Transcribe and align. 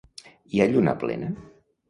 Hi 0.59 0.63
ha 0.65 0.67
lluna 0.71 0.95
plena? 1.05 1.31